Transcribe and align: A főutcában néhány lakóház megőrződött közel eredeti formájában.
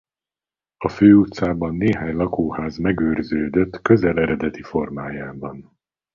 A 0.77 0.89
főutcában 0.89 1.75
néhány 1.75 2.15
lakóház 2.15 2.77
megőrződött 2.77 3.81
közel 3.81 4.17
eredeti 4.19 4.63
formájában. 4.63 5.79